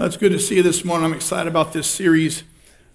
[0.00, 1.04] Well, it's good to see you this morning.
[1.04, 2.42] I'm excited about this series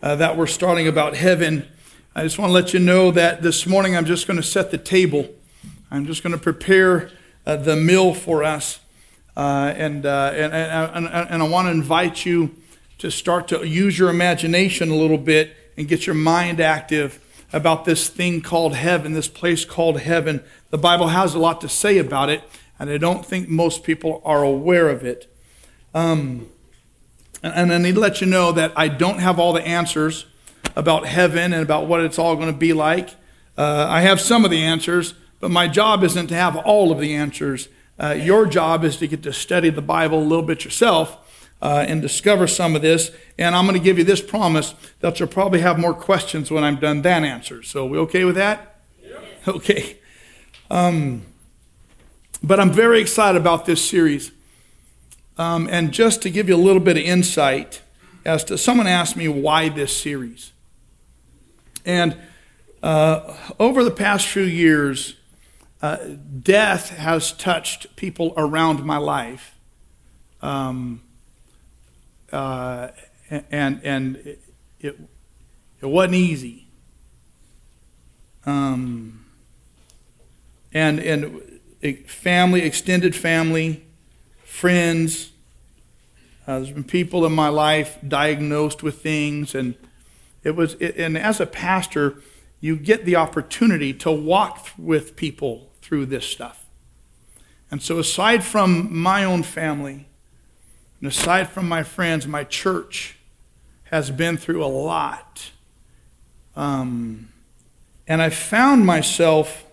[0.02, 1.68] uh, that we're starting about heaven.
[2.16, 4.71] I just want to let you know that this morning I'm just going to set
[4.71, 5.29] the table.
[5.91, 7.12] I'm just going to prepare
[7.46, 8.79] uh, the meal for us.
[9.38, 12.55] Uh, and, uh, and, and, and I want to invite you
[12.98, 17.86] to start to use your imagination a little bit and get your mind active about
[17.86, 20.44] this thing called heaven, this place called heaven.
[20.72, 22.42] The Bible has a lot to say about it,
[22.80, 25.32] and I don't think most people are aware of it.
[25.94, 26.50] Um,
[27.54, 30.26] and I need to let you know that I don't have all the answers
[30.76, 33.09] about heaven and about what it's all going to be like.
[33.58, 36.99] Uh, I have some of the answers, but my job isn't to have all of
[36.99, 37.70] the answers.
[38.02, 41.18] Uh, your job is to get to study the Bible a little bit yourself
[41.62, 43.12] uh, and discover some of this.
[43.38, 46.63] And I'm going to give you this promise that you'll probably have more questions when
[46.63, 47.70] I'm done than answers.
[47.70, 48.71] So, we okay with that?
[49.48, 49.98] Okay.
[50.71, 51.21] Um,
[52.41, 54.32] but I'm very excited about this series.
[55.38, 57.81] Um, and just to give you a little bit of insight
[58.23, 60.54] as to someone asked me why this series.
[61.85, 62.18] And
[62.82, 65.16] uh, over the past few years,
[65.81, 65.97] uh,
[66.41, 69.56] death has touched people around my life.
[70.41, 71.01] Um,
[72.31, 72.90] uh,
[73.29, 74.41] and and it,
[74.79, 75.00] it,
[75.81, 76.67] it wasn't easy.
[78.45, 79.25] Um,
[80.73, 81.41] and and
[82.07, 83.84] family, extended family,
[84.56, 85.31] friends.
[86.47, 89.75] Uh, there's been people in my life diagnosed with things, and
[90.44, 90.75] it was.
[90.75, 92.22] It, and as a pastor,
[92.61, 96.66] you get the opportunity to walk with people through this stuff.
[97.69, 100.07] And so, aside from my own family,
[101.01, 103.17] and aside from my friends, my church
[103.85, 105.51] has been through a lot.
[106.56, 107.29] Um,
[108.07, 109.66] and I found myself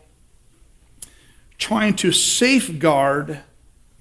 [1.57, 3.43] trying to safeguard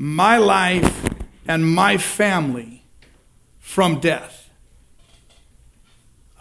[0.02, 1.05] my life
[1.47, 2.83] and my family
[3.59, 4.49] from death.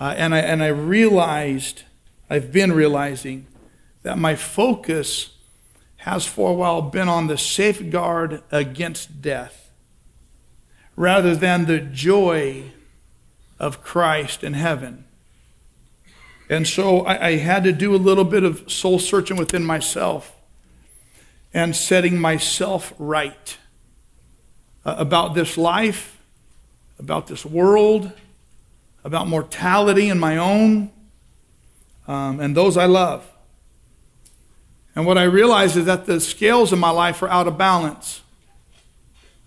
[0.01, 1.83] Uh, and, I, and I realized,
[2.31, 3.47] I've been realizing,
[4.03, 5.37] that my focus
[5.99, 9.71] has for a while been on the safeguard against death
[10.97, 12.73] rather than the joy
[13.59, 15.05] of Christ in heaven.
[16.49, 20.40] And so I, I, had to do a little bit of soul searching within myself
[21.53, 23.59] and setting myself right
[24.85, 26.21] uh, about this life,
[26.99, 28.13] about this world,
[29.05, 30.91] about mortality and my own,
[32.07, 33.27] um, and those I love.
[34.95, 38.23] And what I realized is that the scales in my life are out of balance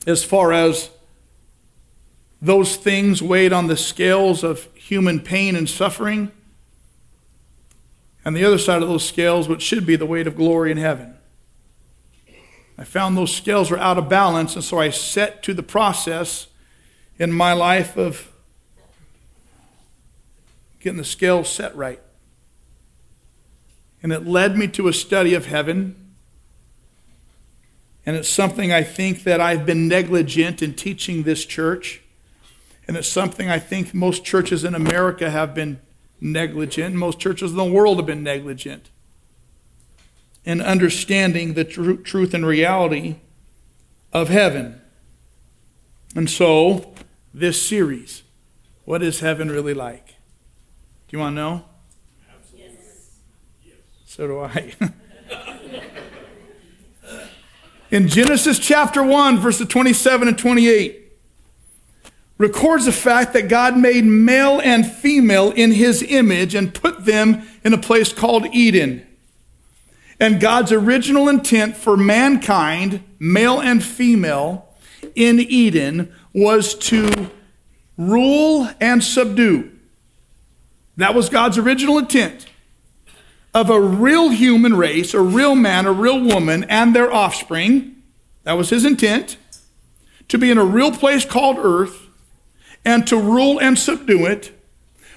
[0.06, 0.90] as far as
[2.42, 6.32] those things weighed on the scales of human pain and suffering,
[8.26, 10.78] and the other side of those scales, which should be the weight of glory in
[10.78, 11.13] heaven.
[12.78, 16.48] I found those scales were out of balance, and so I set to the process
[17.20, 18.32] in my life of
[20.80, 22.02] getting the scales set right.
[24.02, 25.96] And it led me to a study of heaven.
[28.06, 32.02] And it's something I think that I've been negligent in teaching this church.
[32.86, 35.80] And it's something I think most churches in America have been
[36.20, 36.96] negligent.
[36.96, 38.90] Most churches in the world have been negligent
[40.46, 43.18] in understanding the tr- truth and reality
[44.12, 44.82] of heaven.
[46.16, 46.94] And so,
[47.34, 48.24] this series,
[48.86, 50.08] what is heaven really like?
[51.08, 51.66] Do you want to know?
[52.36, 52.78] Absolutely.
[53.64, 53.76] Yes.
[54.06, 54.74] So do I.
[57.92, 61.04] in Genesis chapter 1, verses 27 and 28,
[62.38, 67.48] records the fact that God made male and female in his image and put them
[67.64, 69.08] in a place called Eden.
[70.20, 74.70] And God's original intent for mankind, male and female,
[75.16, 77.30] in Eden was to
[77.98, 79.72] rule and subdue.
[80.98, 82.46] That was God's original intent
[83.54, 88.02] of a real human race, a real man, a real woman, and their offspring.
[88.44, 89.38] That was his intent.
[90.30, 92.08] To be in a real place called earth
[92.86, 94.52] and to rule and subdue it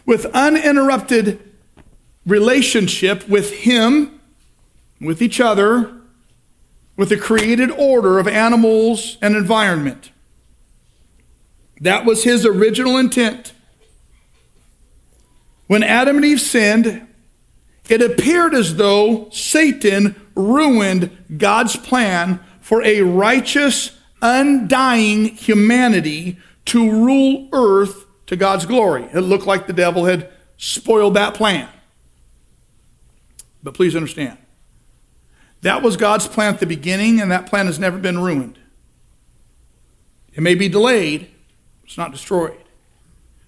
[0.05, 1.43] with uninterrupted
[2.27, 4.16] relationship with Him,
[5.01, 5.93] with each other,
[6.97, 10.11] with the created order of animals and environment.
[11.81, 13.53] That was His original intent.
[15.67, 17.07] When Adam and Eve sinned,
[17.89, 27.49] it appeared as though Satan ruined God's plan for a righteous, undying humanity to rule
[27.53, 29.09] earth to God's glory.
[29.13, 31.69] It looked like the devil had spoiled that plan.
[33.63, 34.39] But please understand,
[35.63, 38.59] that was God's plan at the beginning, and that plan has never been ruined.
[40.35, 41.29] It may be delayed,
[41.85, 42.59] It's not destroyed.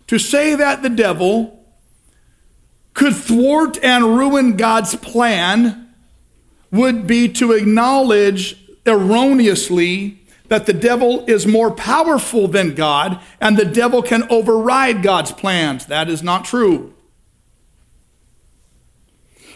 [0.07, 1.67] To say that the devil
[2.95, 5.95] could thwart and ruin God's plan
[6.71, 8.57] would be to acknowledge
[8.87, 10.19] erroneously
[10.49, 15.87] that the devil is more powerful than God and the devil can override God's plans.
[15.87, 16.95] That is not true.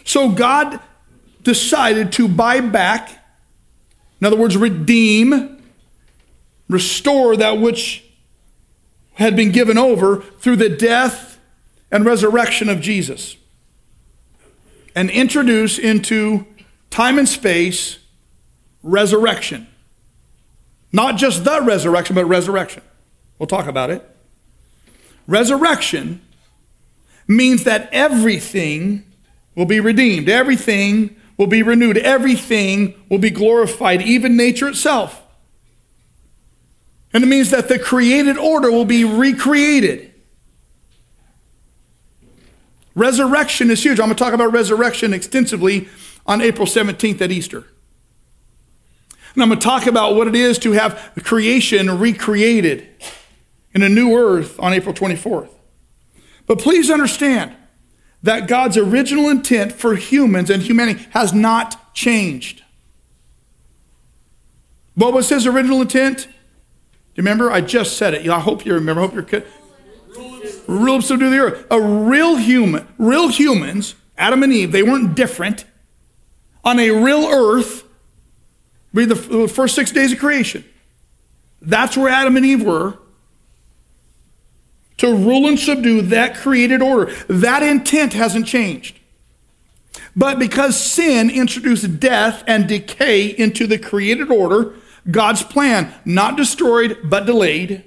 [0.03, 0.79] So God
[1.43, 3.11] decided to buy back,
[4.19, 5.61] in other words, redeem,
[6.69, 8.03] restore that which
[9.13, 11.39] had been given over through the death
[11.91, 13.37] and resurrection of Jesus,
[14.95, 16.47] and introduce into
[16.89, 17.99] time and space
[18.81, 19.67] resurrection.
[20.91, 22.83] Not just the resurrection, but resurrection.
[23.37, 24.07] We'll talk about it.
[25.27, 26.21] Resurrection
[27.27, 29.03] means that everything
[29.55, 35.21] will be redeemed, everything will be renewed, everything will be glorified, even nature itself.
[37.13, 40.11] And it means that the created order will be recreated.
[42.95, 43.99] Resurrection is huge.
[43.99, 45.87] I'm going to talk about resurrection extensively
[46.25, 47.65] on April 17th at Easter.
[49.33, 52.87] And I'm going to talk about what it is to have creation recreated
[53.73, 55.49] in a new earth on April 24th.
[56.45, 57.55] But please understand
[58.23, 62.63] that God's original intent for humans and humanity has not changed.
[64.95, 66.25] What was his original intent?
[66.25, 66.29] Do
[67.15, 67.51] you remember?
[67.51, 68.27] I just said it.
[68.27, 69.01] I hope you remember.
[69.01, 69.43] I hope you're
[70.67, 71.65] rule of subdue the earth.
[71.69, 75.65] A real human, real humans, Adam and Eve, they weren't different.
[76.63, 77.83] On a real earth,
[78.93, 80.63] read the first six days of creation.
[81.61, 82.97] That's where Adam and Eve were.
[84.97, 87.13] To rule and subdue that created order.
[87.27, 88.99] That intent hasn't changed.
[90.15, 94.75] But because sin introduced death and decay into the created order,
[95.09, 97.83] God's plan, not destroyed, but delayed.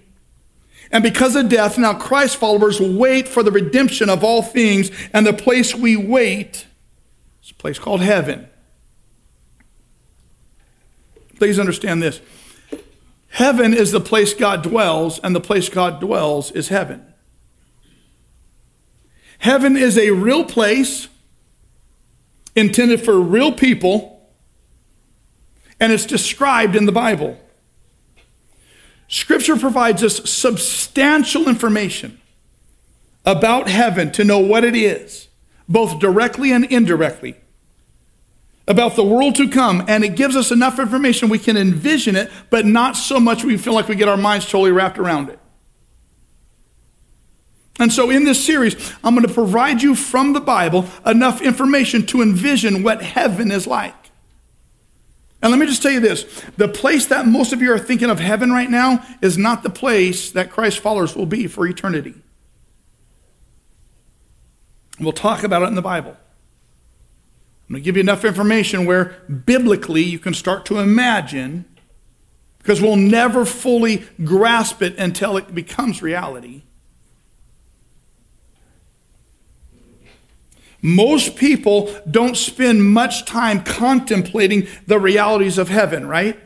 [0.90, 5.26] And because of death, now Christ followers wait for the redemption of all things, and
[5.26, 6.66] the place we wait
[7.42, 8.48] is a place called heaven.
[11.36, 12.20] Please understand this.
[13.36, 17.04] Heaven is the place God dwells, and the place God dwells is heaven.
[19.40, 21.08] Heaven is a real place
[22.54, 24.26] intended for real people
[25.78, 27.38] and it's described in the Bible.
[29.06, 32.18] Scripture provides us substantial information
[33.26, 35.28] about heaven to know what it is,
[35.68, 37.36] both directly and indirectly,
[38.68, 42.30] about the world to come, and it gives us enough information we can envision it,
[42.50, 45.38] but not so much we feel like we get our minds totally wrapped around it.
[47.78, 52.06] And so, in this series, I'm going to provide you from the Bible enough information
[52.06, 53.94] to envision what heaven is like.
[55.42, 56.24] And let me just tell you this
[56.56, 59.70] the place that most of you are thinking of heaven right now is not the
[59.70, 62.14] place that Christ followers will be for eternity.
[64.98, 66.16] We'll talk about it in the Bible.
[67.68, 71.64] I'm going to give you enough information where biblically you can start to imagine,
[72.58, 76.62] because we'll never fully grasp it until it becomes reality.
[80.80, 86.38] Most people don't spend much time contemplating the realities of heaven, right?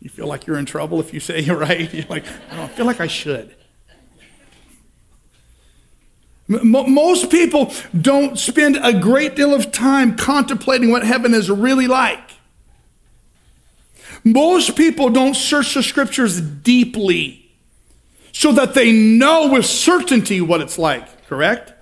[0.00, 1.92] You feel like you're in trouble if you say you're right.
[1.94, 3.56] You're like, oh, I don't feel like I should.
[6.46, 12.32] Most people don't spend a great deal of time contemplating what heaven is really like.
[14.22, 17.50] Most people don't search the scriptures deeply
[18.32, 21.72] so that they know with certainty what it's like, correct?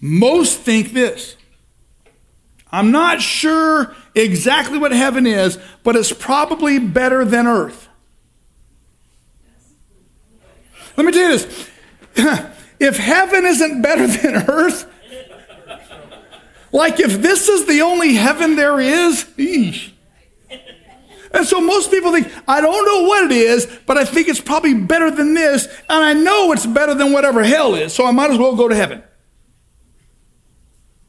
[0.00, 1.36] Most think this.
[2.70, 7.88] I'm not sure exactly what heaven is, but it's probably better than earth.
[10.96, 11.70] Let me tell you this.
[12.80, 14.88] if heaven isn't better than earth,
[16.72, 19.92] like if this is the only heaven there is, eesh,
[21.32, 24.40] and so most people think, I don't know what it is, but I think it's
[24.40, 28.10] probably better than this, and I know it's better than whatever hell is, so I
[28.10, 29.02] might as well go to heaven.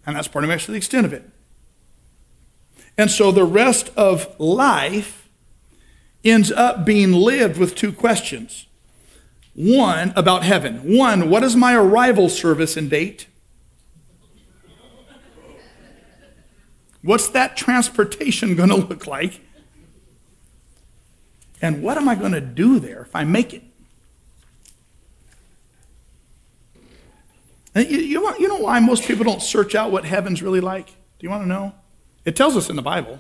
[0.05, 1.29] And that's pretty much the extent of it.
[2.97, 5.29] And so the rest of life
[6.23, 8.67] ends up being lived with two questions.
[9.55, 10.97] One about heaven.
[10.97, 13.27] One, what is my arrival service and date?
[17.03, 19.41] What's that transportation going to look like?
[21.61, 23.63] And what am I going to do there if I make it?
[27.75, 30.87] You, you, know, you know why most people don't search out what heaven's really like?
[30.87, 31.73] Do you want to know?
[32.25, 33.19] It tells us in the Bible.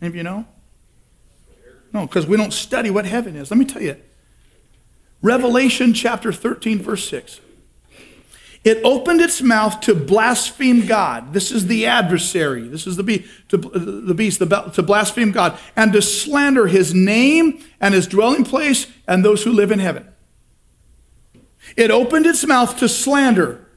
[0.00, 0.46] Any of you know?
[1.92, 3.50] No, because we don't study what heaven is.
[3.50, 3.96] Let me tell you.
[5.22, 7.40] Revelation chapter 13, verse 6.
[8.64, 11.32] It opened its mouth to blaspheme God.
[11.32, 12.66] This is the adversary.
[12.66, 16.92] This is the beast, to, the beast, the, to blaspheme God, and to slander his
[16.92, 20.08] name and his dwelling place and those who live in heaven.
[21.76, 23.68] It opened its mouth to slander.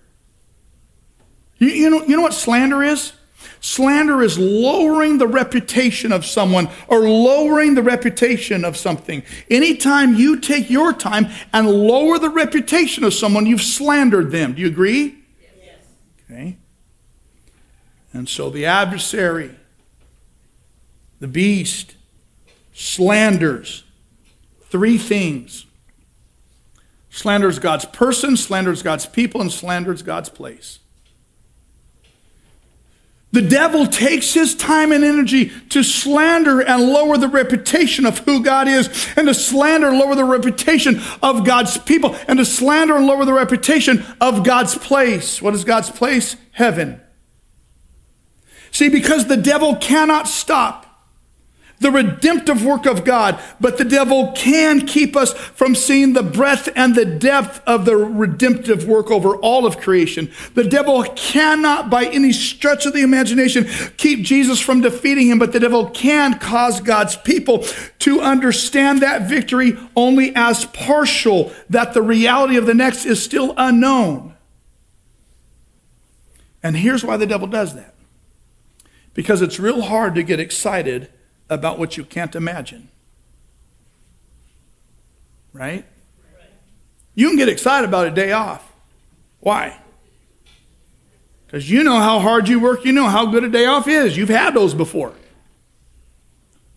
[1.60, 3.14] You, you, know, you know what slander is?
[3.62, 9.24] Slander is lowering the reputation of someone or lowering the reputation of something.
[9.50, 14.54] Anytime you take your time and lower the reputation of someone, you've slandered them.
[14.54, 15.18] Do you agree?
[15.42, 15.76] Yes.
[16.30, 16.58] Okay.
[18.14, 19.56] And so the adversary,
[21.20, 21.96] the beast,
[22.74, 23.84] slanders
[24.70, 25.66] three things
[27.10, 30.79] slanders God's person, slanders God's people, and slanders God's place.
[33.32, 38.44] The devil takes his time and energy to slander and lower the reputation of who
[38.44, 42.96] God is, and to slander and lower the reputation of God's people, and to slander
[42.96, 45.42] and lower the reputation of God's place.
[45.42, 46.38] What is God's place?
[46.52, 47.02] Heaven.
[48.72, 50.89] See, because the devil cannot stop
[51.80, 56.70] the redemptive work of God, but the devil can keep us from seeing the breadth
[56.76, 60.32] and the depth of the redemptive work over all of creation.
[60.56, 63.68] The devil cannot, by any stretch of the imagination,
[63.98, 67.64] keep Jesus from defeating him, but the devil can cause God's people
[68.00, 73.54] to understand that victory only as partial, that the reality of the next is still
[73.58, 74.36] unknown.
[76.62, 77.96] And here's why the devil does that
[79.14, 81.10] because it's real hard to get excited
[81.50, 82.90] about what you can't imagine.
[85.52, 85.86] Right?
[87.16, 88.72] You can get excited about a day off.
[89.40, 89.80] Why?
[91.46, 94.16] Because you know how hard you work, you know how good a day off is.
[94.16, 95.14] You've had those before.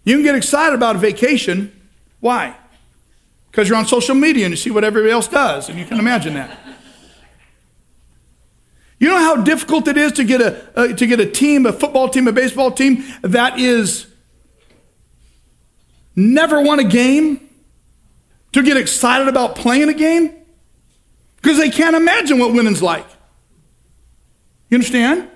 [0.04, 1.78] You can get excited about a vacation.
[2.20, 2.56] Why?
[3.50, 5.98] Because you're on social media and you see what everybody else does, and you can
[5.98, 6.58] imagine that.
[8.98, 11.72] You know how difficult it is to get a, uh, to get a team, a
[11.72, 14.06] football team, a baseball team that is
[16.14, 17.48] never won a game
[18.52, 20.34] to get excited about playing a game
[21.36, 23.06] because they can't imagine what winning's like.
[24.68, 25.28] You understand?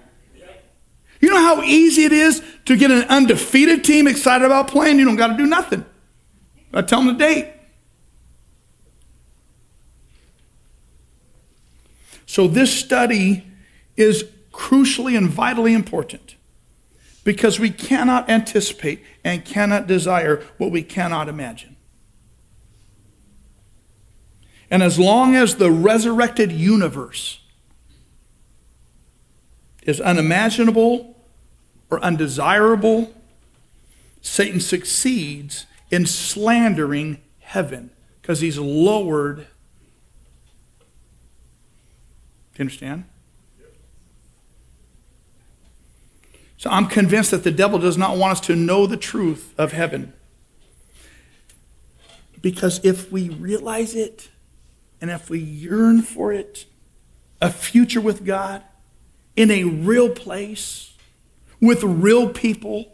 [1.21, 4.99] You know how easy it is to get an undefeated team excited about playing?
[4.99, 5.85] You don't got to do nothing.
[6.73, 7.52] I tell them the date.
[12.26, 13.47] So, this study
[13.97, 16.35] is crucially and vitally important
[17.26, 21.75] because we cannot anticipate and cannot desire what we cannot imagine.
[24.71, 27.40] And as long as the resurrected universe
[29.83, 31.16] is unimaginable
[31.90, 33.12] or undesirable,
[34.21, 37.90] Satan succeeds in slandering heaven
[38.23, 39.38] because he's lowered.
[39.38, 39.45] Do
[42.59, 43.04] you understand?
[46.58, 49.72] So I'm convinced that the devil does not want us to know the truth of
[49.72, 50.12] heaven.
[52.40, 54.28] Because if we realize it
[55.00, 56.66] and if we yearn for it,
[57.40, 58.62] a future with God
[59.34, 60.94] in a real place,
[61.60, 62.92] with real people,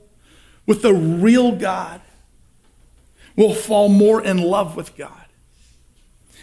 [0.67, 2.01] with the real God,
[3.37, 5.27] we'll fall more in love with God.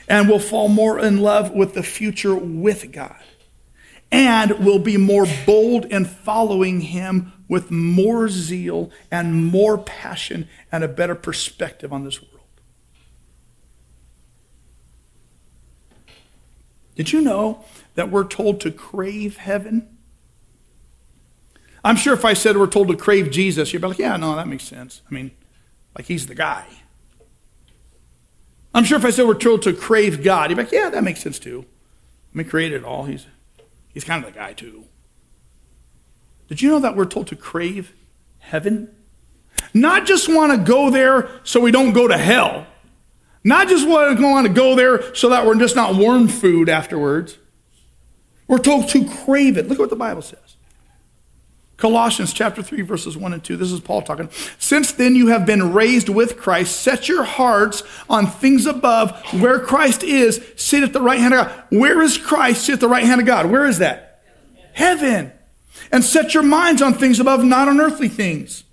[0.08, 3.22] And we'll fall more in love with the future with God
[4.12, 10.84] and will be more bold in following him with more zeal and more passion and
[10.84, 12.40] a better perspective on this world.
[16.96, 17.64] Did you know
[17.96, 19.98] that we're told to crave heaven?
[21.84, 24.36] I'm sure if I said we're told to crave Jesus, you'd be like, yeah, no,
[24.36, 25.02] that makes sense.
[25.10, 25.32] I mean,
[25.98, 26.66] like he's the guy.
[28.74, 31.04] I'm sure if I said we're told to crave God, you'd be like, yeah, that
[31.04, 31.66] makes sense too.
[32.34, 33.06] I mean, created all.
[33.06, 33.26] He's
[33.94, 34.86] He's kind of the guy, too.
[36.48, 37.94] Did you know that we're told to crave
[38.40, 38.96] heaven?
[39.74, 42.66] Not just want to go there so we don't go to hell.
[43.44, 47.38] Not just want to go there so that we're just not worm food afterwards.
[48.48, 49.68] We're told to crave it.
[49.68, 50.49] Look at what the Bible says.
[51.80, 53.56] Colossians chapter 3, verses 1 and 2.
[53.56, 54.30] This is Paul talking.
[54.60, 59.60] Since then you have been raised with Christ, set your hearts on things above, where
[59.60, 61.66] Christ is, sit at the right hand of God.
[61.70, 62.66] Where is Christ?
[62.66, 63.50] Sit at the right hand of God.
[63.50, 64.24] Where is that?
[64.74, 65.32] Heaven.
[65.90, 68.66] And set your minds on things above, not on earthly things.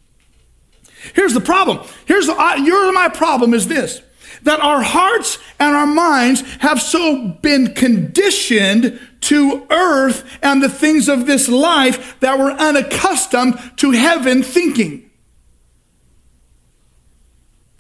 [1.15, 1.87] Here's the problem.
[2.07, 2.35] Here's the,
[2.65, 4.03] your my problem is this
[4.43, 11.09] that our hearts and our minds have so been conditioned to earth and the things
[11.09, 15.11] of this life that were unaccustomed to heaven thinking.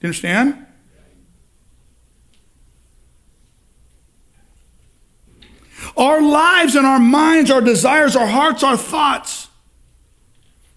[0.01, 0.67] You understand?
[5.97, 9.49] Our lives and our minds, our desires, our hearts, our thoughts.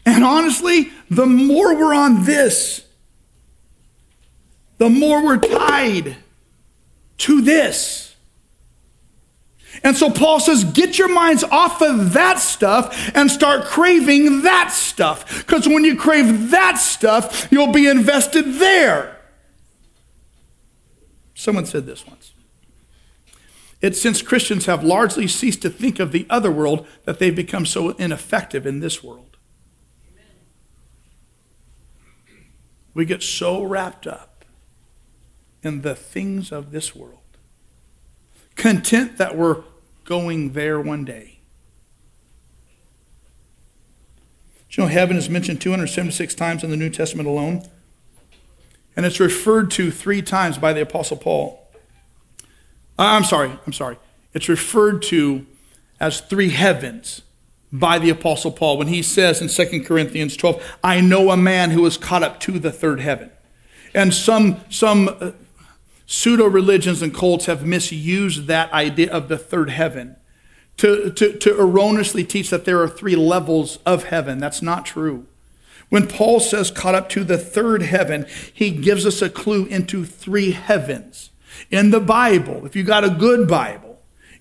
[0.06, 2.86] And honestly, the more we're on this,
[4.78, 6.16] the more we're tied
[7.20, 8.09] to this.
[9.84, 14.72] And so Paul says, get your minds off of that stuff and start craving that
[14.72, 15.46] stuff.
[15.46, 19.18] Because when you crave that stuff, you'll be invested there.
[21.34, 22.34] Someone said this once.
[23.82, 27.66] It's since Christians have largely ceased to think of the other world that they've become
[27.66, 29.38] so ineffective in this world.
[32.94, 34.44] We get so wrapped up
[35.64, 37.38] in the things of this world,
[38.56, 39.64] content that we're
[40.10, 41.38] going there one day.
[44.68, 47.62] Do you know heaven is mentioned 276 times in the New Testament alone?
[48.96, 51.64] And it's referred to three times by the Apostle Paul.
[52.98, 53.98] Uh, I'm sorry, I'm sorry.
[54.34, 55.46] It's referred to
[56.00, 57.22] as three heavens
[57.72, 61.70] by the Apostle Paul when he says in 2 Corinthians 12, I know a man
[61.70, 63.30] who is caught up to the third heaven.
[63.94, 65.32] And some, some uh,
[66.12, 70.16] pseudo religions and cults have misused that idea of the third heaven
[70.76, 74.40] to, to, to erroneously teach that there are three levels of heaven.
[74.40, 75.28] That's not true.
[75.90, 80.04] When Paul says caught up to the third heaven, he gives us a clue into
[80.04, 81.30] three heavens.
[81.70, 83.89] In the Bible, if you got a good Bible,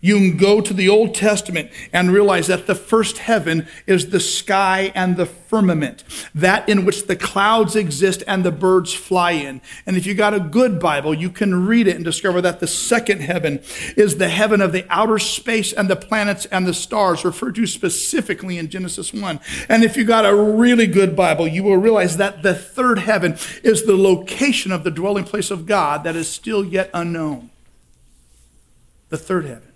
[0.00, 4.20] you can go to the Old Testament and realize that the first heaven is the
[4.20, 9.60] sky and the firmament, that in which the clouds exist and the birds fly in.
[9.86, 12.66] And if you got a good Bible, you can read it and discover that the
[12.66, 13.60] second heaven
[13.96, 17.66] is the heaven of the outer space and the planets and the stars, referred to
[17.66, 19.40] specifically in Genesis 1.
[19.68, 23.32] And if you got a really good Bible, you will realize that the third heaven
[23.64, 27.50] is the location of the dwelling place of God that is still yet unknown.
[29.08, 29.67] The third heaven.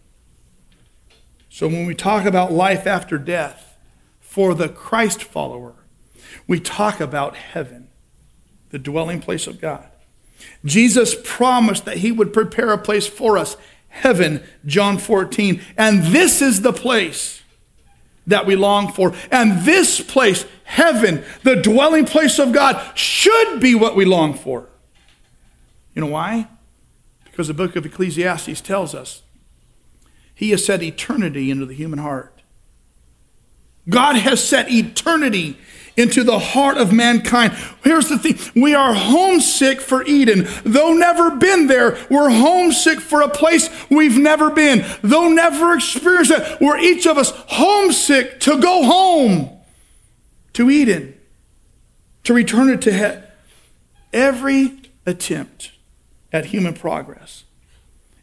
[1.53, 3.77] So when we talk about life after death
[4.21, 5.75] for the Christ follower,
[6.47, 7.89] we talk about heaven,
[8.71, 9.87] the dwelling place of God.
[10.65, 15.61] Jesus promised that he would prepare a place for us, heaven, John 14.
[15.77, 17.43] And this is the place
[18.27, 19.15] that we long for.
[19.31, 24.71] And this place, heaven, the dwelling place of God, should be what we long for.
[25.95, 26.49] You know why?
[27.27, 29.23] Because the book of Ecclesiastes tells us
[30.43, 32.43] he has set eternity into the human heart.
[33.89, 35.57] God has set eternity
[35.97, 37.57] into the heart of mankind.
[37.85, 40.49] Here's the thing we are homesick for Eden.
[40.65, 44.85] Though never been there, we're homesick for a place we've never been.
[45.01, 49.49] Though never experienced it, we're each of us homesick to go home
[50.55, 51.17] to Eden,
[52.25, 53.23] to return it to heaven.
[54.13, 54.77] Every
[55.07, 55.71] attempt
[56.33, 57.45] at human progress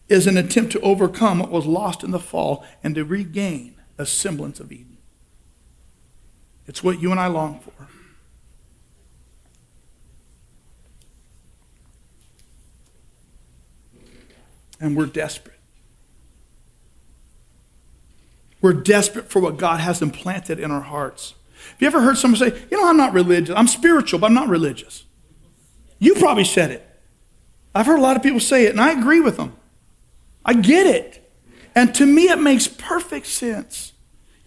[0.10, 4.06] is an attempt to overcome what was lost in the fall and to regain a
[4.06, 4.98] semblance of Eden.
[6.68, 7.72] It's what you and I long for.
[14.80, 15.60] And we're desperate.
[18.62, 21.34] We're desperate for what God has implanted in our hearts.
[21.72, 23.56] Have you ever heard someone say, You know, I'm not religious.
[23.56, 25.06] I'm spiritual, but I'm not religious?
[25.98, 26.86] You probably said it.
[27.76, 29.56] I've heard a lot of people say it, and I agree with them.
[30.50, 31.32] I get it.
[31.76, 33.94] And to me, it makes perfect sense.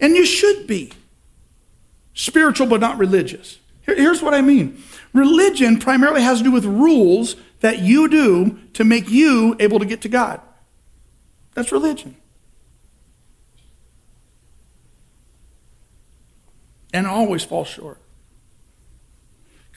[0.01, 0.91] And you should be
[2.13, 3.59] spiritual, but not religious.
[3.83, 8.83] here's what I mean religion primarily has to do with rules that you do to
[8.83, 10.41] make you able to get to God.
[11.53, 12.17] That's religion.
[16.93, 18.01] And always falls short.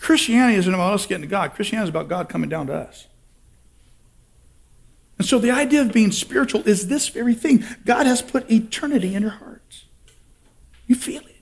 [0.00, 1.54] Christianity isn't about us getting to God.
[1.54, 3.06] Christianity is about God coming down to us.
[5.18, 7.64] And so the idea of being spiritual is this very thing.
[7.84, 9.84] God has put eternity in your hearts.
[10.86, 11.36] You feel it.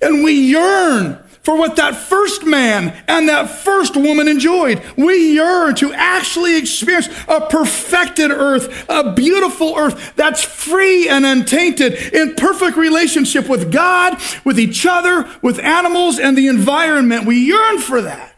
[0.00, 4.82] And we yearn for what that first man and that first woman enjoyed.
[4.96, 11.94] We yearn to actually experience a perfected earth, a beautiful earth that's free and untainted,
[12.14, 17.26] in perfect relationship with God, with each other, with animals, and the environment.
[17.26, 18.33] We yearn for that.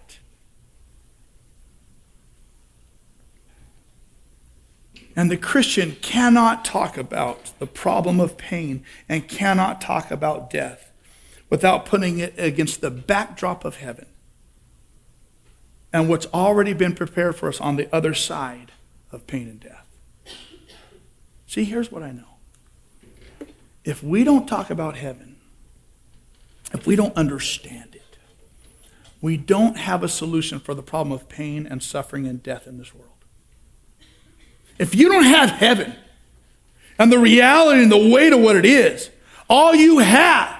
[5.17, 10.93] And the Christian cannot talk about the problem of pain and cannot talk about death
[11.49, 14.07] without putting it against the backdrop of heaven
[15.91, 18.73] and what's already been prepared for us on the other side
[19.11, 19.87] of pain and death.
[21.47, 23.47] See, here's what I know.
[23.85, 25.37] If we don't talk about heaven,
[26.75, 28.19] if we don't understand it,
[29.23, 32.77] we don't have a solution for the problem of pain and suffering and death in
[32.77, 33.16] this world.
[34.79, 35.95] If you don't have heaven
[36.99, 39.11] and the reality and the weight of what it is,
[39.49, 40.55] all you have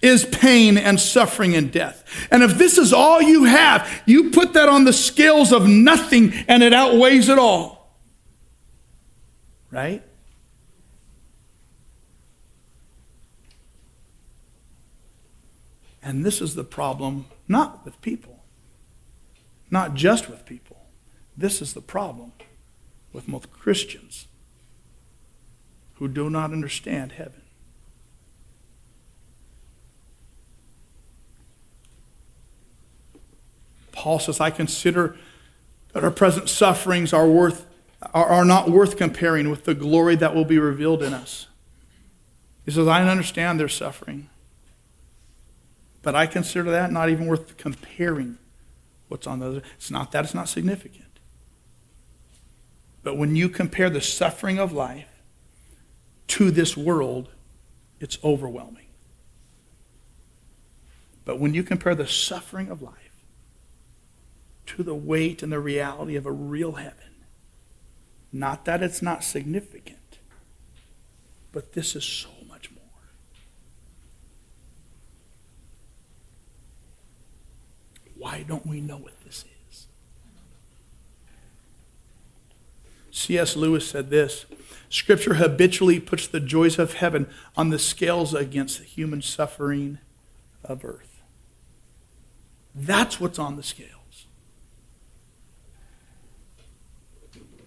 [0.00, 2.04] is pain and suffering and death.
[2.30, 6.32] And if this is all you have, you put that on the scales of nothing
[6.48, 7.96] and it outweighs it all.
[9.70, 10.02] Right?
[16.02, 18.42] And this is the problem, not with people,
[19.70, 20.78] not just with people.
[21.36, 22.32] This is the problem
[23.12, 24.26] with most Christians
[25.94, 27.42] who do not understand heaven.
[33.92, 35.16] Paul says, I consider
[35.92, 37.66] that our present sufferings are, worth,
[38.14, 41.46] are, not worth comparing with the glory that will be revealed in us.
[42.64, 44.28] He says, I understand their suffering,
[46.00, 48.38] but I consider that not even worth comparing
[49.08, 49.62] what's on the other.
[49.76, 51.11] It's not that it's not significant.
[53.02, 55.22] But when you compare the suffering of life
[56.28, 57.30] to this world,
[58.00, 58.86] it's overwhelming.
[61.24, 62.96] But when you compare the suffering of life
[64.66, 66.96] to the weight and the reality of a real heaven,
[68.32, 70.18] not that it's not significant,
[71.52, 72.82] but this is so much more.
[78.16, 79.86] Why don't we know what this is?
[83.12, 83.54] C.S.
[83.56, 84.46] Lewis said this
[84.88, 89.98] Scripture habitually puts the joys of heaven on the scales against the human suffering
[90.64, 91.22] of earth.
[92.74, 94.26] That's what's on the scales.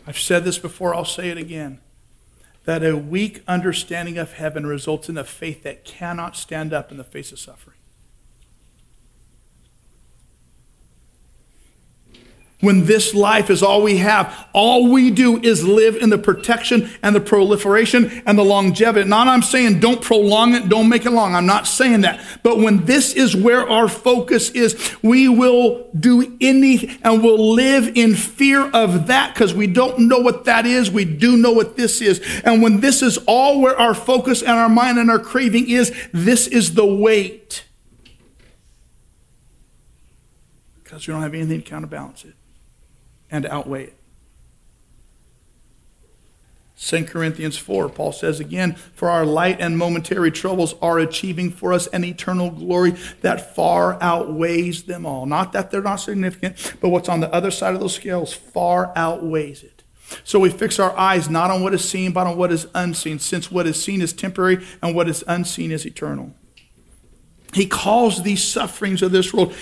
[0.08, 1.80] I've said this before, I'll say it again.
[2.66, 6.98] That a weak understanding of heaven results in a faith that cannot stand up in
[6.98, 7.75] the face of suffering.
[12.62, 14.48] When this life is all we have.
[14.54, 19.08] All we do is live in the protection and the proliferation and the longevity.
[19.08, 21.36] Not I'm saying don't prolong it, don't make it long.
[21.36, 22.22] I'm not saying that.
[22.44, 27.96] But when this is where our focus is, we will do anything and we'll live
[27.96, 30.90] in fear of that because we don't know what that is.
[30.90, 32.22] We do know what this is.
[32.44, 35.94] And when this is all where our focus and our mind and our craving is,
[36.14, 37.66] this is the weight.
[40.84, 42.36] Because we don't have anything to counterbalance it
[43.32, 43.98] and outweigh it.
[46.78, 51.72] 2 Corinthians 4, Paul says again, For our light and momentary troubles are achieving for
[51.72, 55.26] us an eternal glory that far outweighs them all.
[55.26, 58.92] Not that they're not significant, but what's on the other side of those scales far
[58.96, 59.84] outweighs it.
[60.24, 63.20] So we fix our eyes not on what is seen, but on what is unseen,
[63.20, 66.36] since what is seen is temporary and what is unseen is eternal.
[67.54, 69.56] He calls these sufferings of this world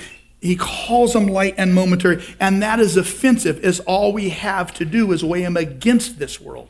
[0.44, 4.84] he calls them light and momentary, and that is offensive, as all we have to
[4.84, 6.70] do is weigh him against this world.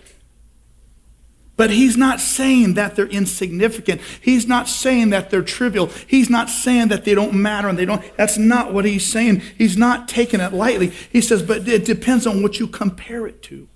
[1.56, 4.02] But he's not saying that they're insignificant.
[4.22, 5.88] He's not saying that they're trivial.
[6.06, 8.04] He's not saying that they don't matter and they don't.
[8.16, 9.42] That's not what he's saying.
[9.58, 10.90] He's not taking it lightly.
[11.12, 13.68] He says, but it depends on what you compare it to.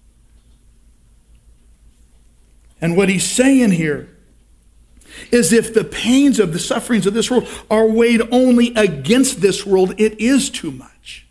[2.81, 4.09] And what he's saying here
[5.31, 9.65] is if the pains of the sufferings of this world are weighed only against this
[9.65, 11.25] world, it is too much.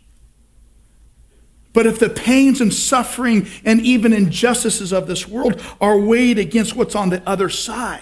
[1.73, 6.75] But if the pains and suffering and even injustices of this world are weighed against
[6.75, 8.01] what's on the other side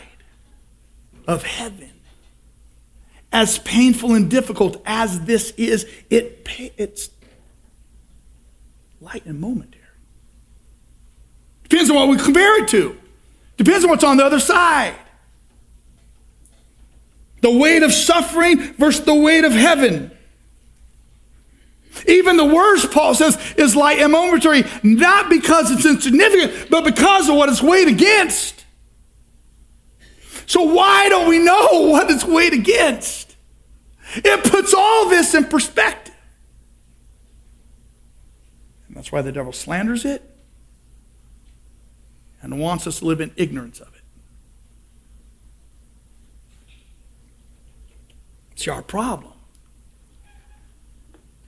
[1.27, 1.91] of heaven,
[3.33, 7.09] as painful and difficult as this is, it, it's
[9.01, 9.81] light and momentary.
[11.67, 12.97] Depends on what we compare it to.
[13.57, 14.95] Depends on what's on the other side.
[17.45, 20.09] The weight of suffering versus the weight of heaven.
[22.07, 27.29] Even the worst, Paul says, is light and momentary, not because it's insignificant, but because
[27.29, 28.65] of what it's weighed against.
[30.47, 33.35] So, why don't we know what it's weighed against?
[34.15, 36.15] It puts all this in perspective.
[38.87, 40.27] And that's why the devil slanders it
[42.41, 43.94] and wants us to live in ignorance of it.
[48.55, 49.33] See, our problem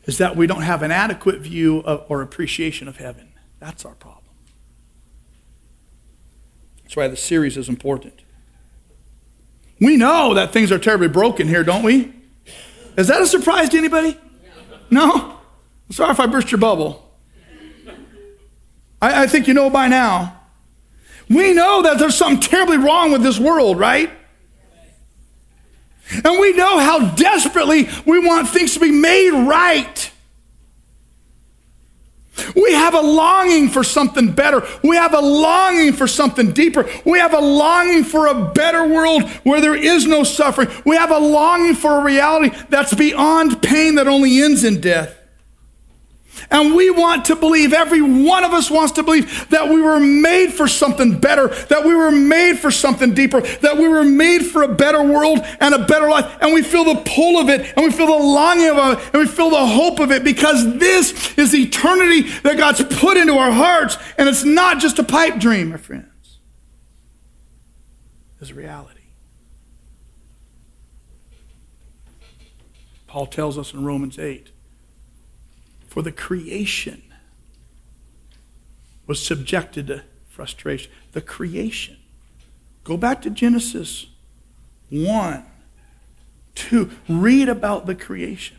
[0.05, 3.33] is that we don't have an adequate view of, or appreciation of heaven.
[3.59, 4.23] That's our problem.
[6.83, 8.21] That's why the series is important.
[9.79, 12.13] We know that things are terribly broken here, don't we?
[12.97, 14.17] Is that a surprise to anybody?
[14.89, 15.37] No?
[15.91, 17.11] Sorry if I burst your bubble.
[19.01, 20.39] I, I think you know by now.
[21.29, 24.09] We know that there's something terribly wrong with this world, right?
[26.11, 30.11] And we know how desperately we want things to be made right.
[32.55, 34.65] We have a longing for something better.
[34.83, 36.87] We have a longing for something deeper.
[37.05, 40.69] We have a longing for a better world where there is no suffering.
[40.85, 45.16] We have a longing for a reality that's beyond pain that only ends in death.
[46.49, 49.99] And we want to believe, every one of us wants to believe that we were
[49.99, 54.45] made for something better, that we were made for something deeper, that we were made
[54.45, 56.37] for a better world and a better life.
[56.39, 59.21] And we feel the pull of it, and we feel the longing of it, and
[59.21, 63.51] we feel the hope of it because this is eternity that God's put into our
[63.51, 63.97] hearts.
[64.17, 66.39] And it's not just a pipe dream, my friends,
[68.39, 68.93] it's reality.
[73.07, 74.51] Paul tells us in Romans 8
[75.97, 77.01] for the creation
[79.07, 80.91] was subjected to frustration.
[81.13, 81.97] The creation.
[82.83, 84.05] Go back to Genesis
[84.91, 85.43] 1,
[86.53, 86.91] 2.
[87.09, 88.57] Read about the creation.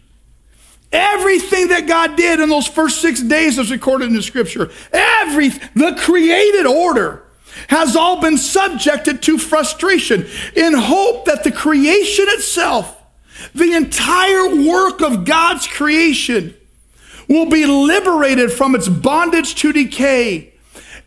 [0.90, 4.72] Everything that God did in those first six days is recorded in the scripture.
[4.92, 7.22] Every the created order
[7.68, 13.00] has all been subjected to frustration in hope that the creation itself,
[13.54, 16.56] the entire work of God's creation,
[17.28, 20.52] will be liberated from its bondage to decay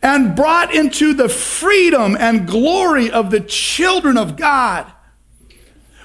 [0.02, 4.92] and brought into the freedom and glory of the children of God.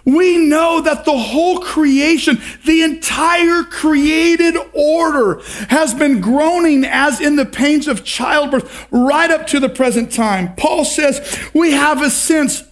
[0.04, 7.34] We know that the whole creation, the entire created order has been groaning as in
[7.34, 10.54] the pains of childbirth right up to the present time.
[10.54, 12.62] Paul says we have a sense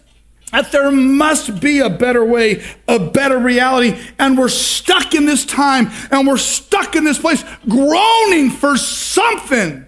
[0.54, 4.00] that there must be a better way, a better reality.
[4.20, 9.84] And we're stuck in this time and we're stuck in this place groaning for something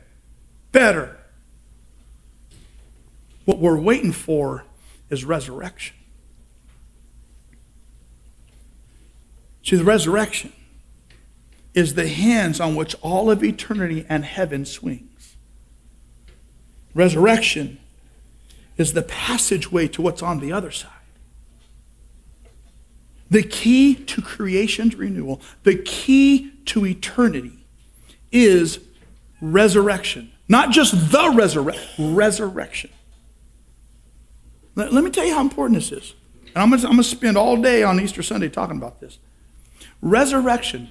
[0.73, 1.17] better.
[3.45, 4.65] What we're waiting for
[5.09, 5.95] is resurrection.
[9.63, 10.53] See, the resurrection
[11.75, 15.37] is the hands on which all of eternity and heaven swings.
[16.93, 17.79] Resurrection
[18.77, 20.91] is the passageway to what's on the other side.
[23.29, 27.67] The key to creation's renewal, the key to eternity
[28.31, 28.81] is
[29.41, 30.31] resurrection.
[30.49, 32.91] Not just the resurrection, resurrection.
[34.77, 36.15] Let, let, me tell you how important this is.
[36.55, 39.19] And I'm going to spend all day on Easter Sunday talking about this.
[40.01, 40.91] Resurrection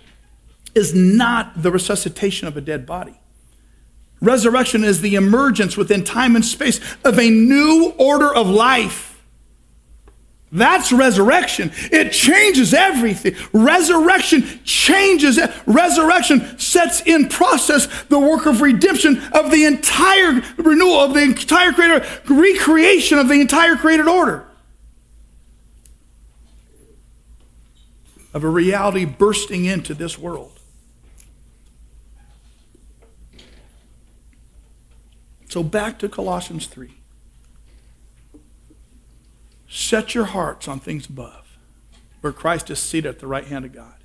[0.74, 3.18] is not the resuscitation of a dead body.
[4.26, 9.12] Resurrection is the emergence within time and space of a new order of life.
[10.52, 11.72] That's resurrection.
[11.92, 13.36] It changes everything.
[13.52, 15.52] Resurrection changes it.
[15.66, 21.74] Resurrection sets in process the work of redemption of the entire renewal of the entire
[21.74, 24.48] creator, recreation of the entire created order.
[28.34, 30.55] Of a reality bursting into this world.
[35.48, 36.92] So back to Colossians 3.
[39.70, 41.58] Set your hearts on things above,
[42.22, 43.96] where Christ is seated at the right hand of God.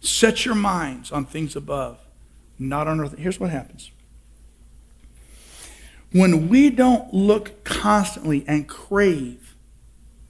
[0.00, 1.98] Set your minds on things above,
[2.58, 3.18] not on earth.
[3.18, 3.90] Here's what happens.
[6.12, 9.54] When we don't look constantly and crave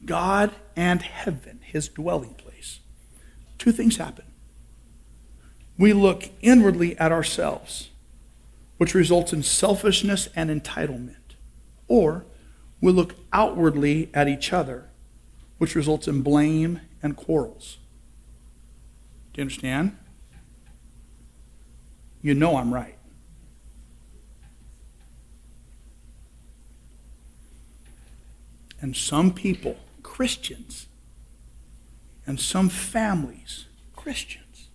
[0.04, 2.80] God and heaven, his dwelling place,
[3.58, 4.24] two things happen.
[5.78, 7.89] We look inwardly at ourselves
[8.80, 11.36] which results in selfishness and entitlement.
[11.86, 12.24] Or
[12.80, 14.88] we look outwardly at each other,
[15.58, 17.76] which results in blame and quarrels.
[19.34, 19.98] Do you understand?
[22.22, 22.96] You know I'm right.
[28.80, 30.86] And some people, Christians,
[32.26, 34.70] and some families, Christians,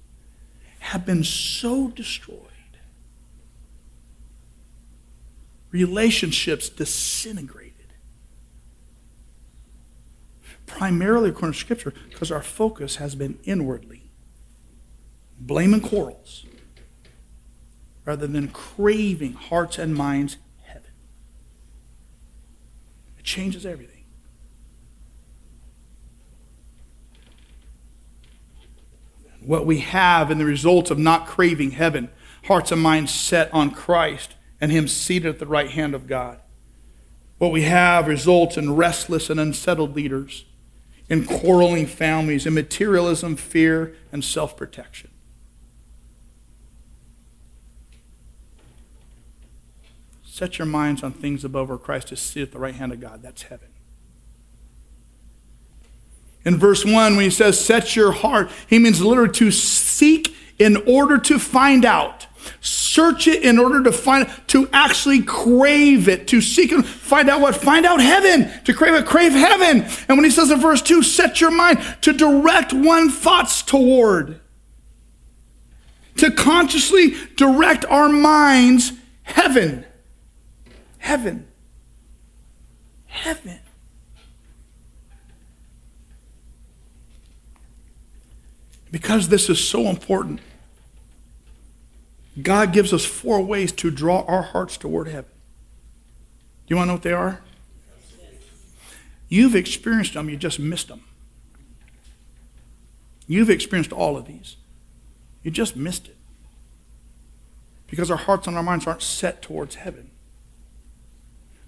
[0.82, 2.52] have been so destroyed
[5.75, 7.73] relationships disintegrated.
[10.65, 14.03] Primarily, according to Scripture, because our focus has been inwardly.
[15.39, 16.45] blaming quarrels,
[18.05, 20.91] rather than craving hearts and minds heaven.
[23.17, 24.05] It changes everything.
[29.41, 32.09] What we have in the result of not craving heaven,
[32.45, 36.39] hearts and minds set on Christ, and him seated at the right hand of God.
[37.38, 40.46] What we have results in restless and unsettled leaders,
[41.10, 45.12] in quarreling families, in materialism, fear, and self protection.
[50.24, 53.00] Set your minds on things above where Christ is seated at the right hand of
[53.00, 53.22] God.
[53.22, 53.70] That's heaven.
[56.44, 60.78] In verse 1, when he says, set your heart, he means literally to seek in
[60.86, 62.28] order to find out.
[62.62, 67.41] Search it in order to find, to actually crave it, to seek and find out
[67.41, 67.55] what?
[67.55, 69.81] Find out heaven, to crave it, crave heaven.
[70.08, 74.39] And when he says in verse 2, set your mind to direct one thoughts toward,
[76.17, 79.86] to consciously direct our minds heaven.
[80.97, 81.47] Heaven.
[83.05, 83.60] Heaven.
[88.91, 90.39] Because this is so important,
[92.41, 95.32] God gives us four ways to draw our hearts toward heaven.
[96.67, 97.41] Do you want to know what they are?
[99.30, 101.04] You've experienced them, you just missed them.
[103.28, 104.58] You've experienced all of these.
[105.43, 106.17] You just missed it.
[107.88, 110.12] Because our hearts and our minds aren't set towards heaven.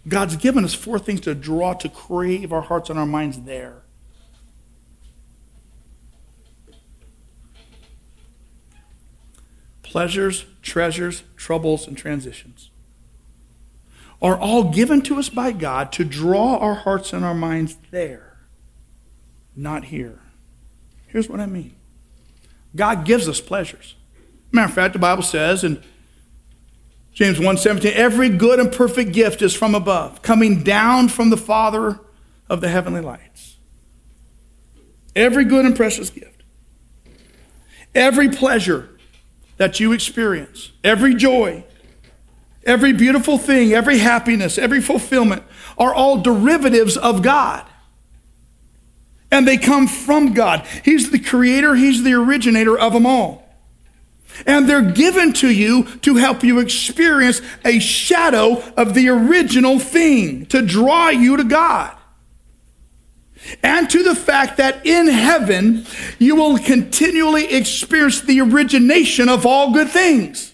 [0.07, 3.83] God's given us four things to draw, to crave our hearts and our minds there.
[9.87, 12.69] Pleasures, treasures, troubles, and transitions
[14.21, 18.37] are all given to us by God to draw our hearts and our minds there,
[19.55, 20.19] not here.
[21.07, 21.75] Here's what I mean
[22.75, 23.95] God gives us pleasures.
[24.51, 25.81] Matter of fact, the Bible says in
[27.13, 31.99] James 1:17, every good and perfect gift is from above, coming down from the Father
[32.49, 33.57] of the heavenly lights.
[35.15, 36.43] Every good and precious gift.
[37.95, 38.96] Every pleasure
[39.57, 41.63] that you experience, every joy,
[42.63, 45.43] every beautiful thing, every happiness, every fulfillment
[45.77, 47.65] are all derivatives of God.
[49.29, 50.65] And they come from God.
[50.85, 53.43] He's the creator, He's the originator of them all.
[54.45, 60.45] And they're given to you to help you experience a shadow of the original thing,
[60.47, 61.96] to draw you to God
[63.63, 65.85] and to the fact that in heaven
[66.19, 70.53] you will continually experience the origination of all good things.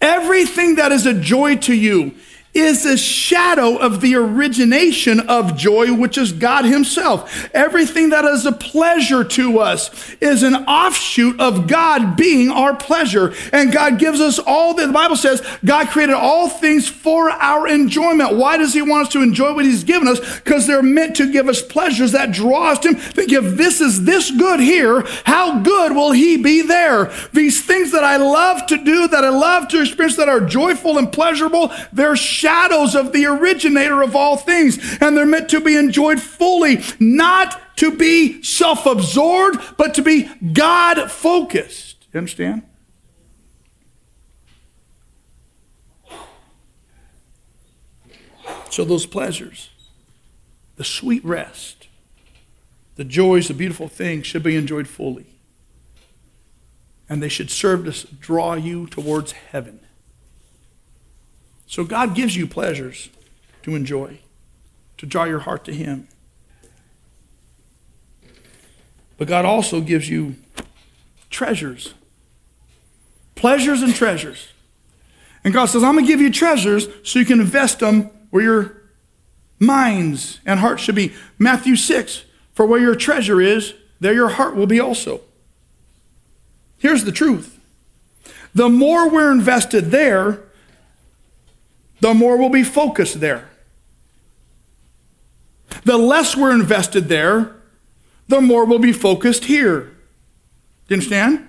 [0.00, 2.14] Everything that is a joy to you
[2.54, 7.48] is a shadow of the origination of joy, which is God Himself.
[7.54, 13.32] Everything that is a pleasure to us is an offshoot of God being our pleasure.
[13.52, 17.66] And God gives us all that the Bible says God created all things for our
[17.66, 18.36] enjoyment.
[18.36, 20.20] Why does He want us to enjoy what He's given us?
[20.40, 22.96] Because they're meant to give us pleasures that draw us to Him.
[22.96, 27.12] Think if this is this good here, how good will He be there?
[27.32, 30.98] These things that I love to do, that I love to experience, that are joyful
[30.98, 35.76] and pleasurable, they're shadows of the originator of all things, and they're meant to be
[35.76, 42.06] enjoyed fully, not to be self absorbed, but to be God focused.
[42.12, 42.62] You understand?
[48.70, 49.70] So, those pleasures,
[50.76, 51.88] the sweet rest,
[52.96, 55.26] the joys, the beautiful things should be enjoyed fully.
[57.08, 59.81] And they should serve to draw you towards heaven.
[61.72, 63.08] So God gives you pleasures
[63.62, 64.18] to enjoy,
[64.98, 66.06] to draw your heart to Him.
[69.16, 70.34] But God also gives you
[71.30, 71.94] treasures.
[73.36, 74.48] Pleasures and treasures.
[75.44, 78.42] And God says, I'm going to give you treasures so you can invest them where
[78.42, 78.82] your
[79.58, 81.14] minds and hearts should be.
[81.38, 85.22] Matthew 6, for where your treasure is, there your heart will be also.
[86.76, 87.58] Here's the truth
[88.54, 90.51] the more we're invested there,
[92.02, 93.48] the more we'll be focused there.
[95.84, 97.54] The less we're invested there,
[98.26, 99.82] the more we'll be focused here.
[99.82, 99.88] Do
[100.88, 101.48] you understand?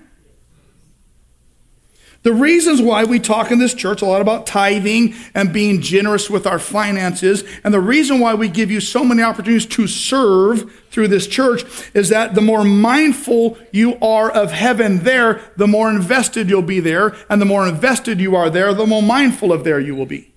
[2.21, 6.29] The reasons why we talk in this church a lot about tithing and being generous
[6.29, 10.71] with our finances, and the reason why we give you so many opportunities to serve
[10.91, 11.63] through this church
[11.95, 16.79] is that the more mindful you are of heaven there, the more invested you'll be
[16.79, 20.05] there, and the more invested you are there, the more mindful of there you will
[20.05, 20.32] be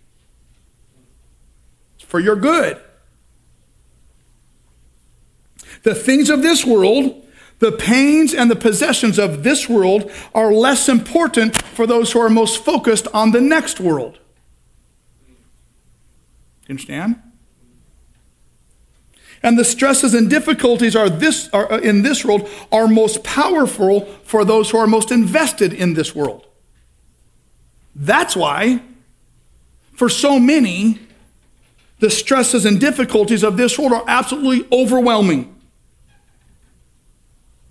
[2.06, 2.80] for your good.
[5.82, 7.24] The things of this world,
[7.58, 12.30] the pains and the possessions of this world are less important for those who are
[12.30, 14.18] most focused on the next world.
[16.66, 17.22] You understand?
[19.42, 24.06] And the stresses and difficulties are this are uh, in this world are most powerful
[24.24, 26.46] for those who are most invested in this world.
[27.94, 28.82] That's why
[29.92, 31.05] for so many
[31.98, 35.52] the stresses and difficulties of this world are absolutely overwhelming.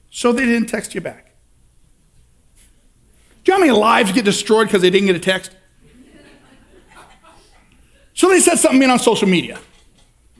[0.09, 1.33] So they didn't text you back.
[3.43, 5.51] Do you know how many lives get destroyed because they didn't get a text?
[8.13, 9.59] So they said something in on social media.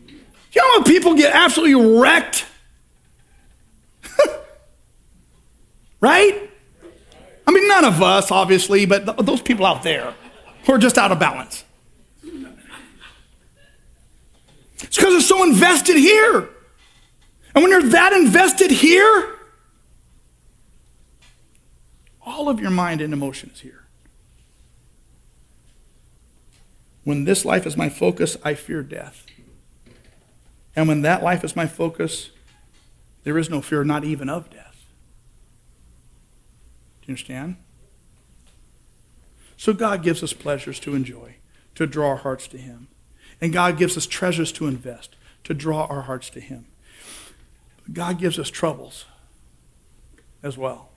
[0.08, 2.46] Do you know when people get absolutely wrecked?
[6.00, 6.50] right?
[7.46, 10.14] I mean, none of us, obviously, but th- those people out there
[10.66, 11.65] who are just out of balance.
[14.96, 16.48] It's because they're so invested here.
[17.54, 19.36] And when you're that invested here,
[22.26, 23.88] all of your mind and emotion is here.
[27.04, 29.26] When this life is my focus, I fear death.
[30.78, 32.30] And when that life is my focus,
[33.26, 34.86] there is no fear, not even of death.
[37.02, 37.58] Do you understand?
[39.58, 41.36] So God gives us pleasures to enjoy,
[41.76, 42.88] to draw our hearts to Him.
[43.42, 46.66] And God gives us treasures to invest, to draw our hearts to Him.
[47.92, 49.06] God gives us troubles
[50.42, 50.90] as well.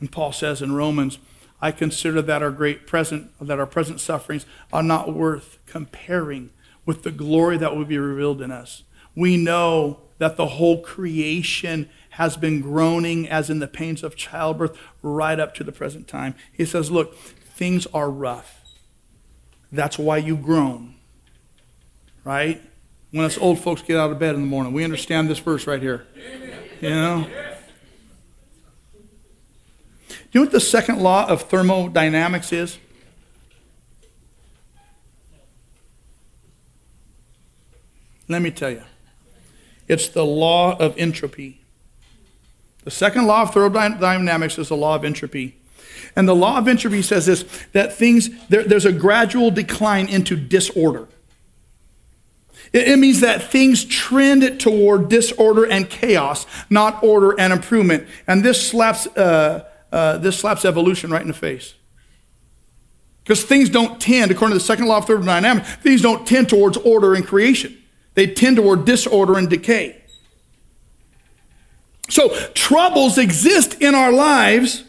[0.00, 1.18] And Paul says in Romans,
[1.60, 6.50] I consider that our great present that our present sufferings are not worth comparing
[6.86, 8.84] with the glory that will be revealed in us.
[9.16, 14.78] We know that the whole creation has been groaning as in the pains of childbirth
[15.02, 16.34] right up to the present time.
[16.52, 18.57] He says, Look, things are rough.
[19.70, 20.94] That's why you groan.
[22.24, 22.62] Right?
[23.10, 25.66] When us old folks get out of bed in the morning, we understand this verse
[25.66, 26.06] right here.
[26.80, 27.26] You know?
[30.08, 32.78] Do you know what the second law of thermodynamics is?
[38.28, 38.82] Let me tell you.
[39.88, 41.62] It's the law of entropy.
[42.84, 45.57] The second law of thermodynamics is the law of entropy.
[46.18, 47.44] And the law of entropy says this
[47.74, 51.06] that things, there, there's a gradual decline into disorder.
[52.72, 58.08] It, it means that things trend toward disorder and chaos, not order and improvement.
[58.26, 61.74] And this slaps uh, uh, this slaps evolution right in the face.
[63.22, 66.76] Because things don't tend, according to the second law of thermodynamics, things don't tend towards
[66.78, 67.80] order and creation.
[68.14, 70.02] They tend toward disorder and decay.
[72.10, 74.82] So troubles exist in our lives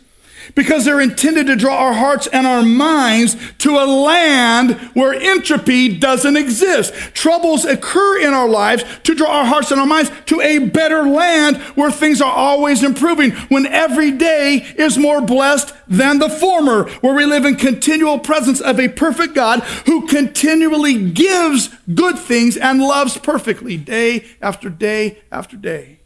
[0.55, 5.97] because they're intended to draw our hearts and our minds to a land where entropy
[5.97, 6.93] doesn't exist.
[7.13, 11.03] Troubles occur in our lives to draw our hearts and our minds to a better
[11.03, 16.89] land where things are always improving, when every day is more blessed than the former,
[17.01, 22.57] where we live in continual presence of a perfect God who continually gives good things
[22.57, 25.98] and loves perfectly day after day after day.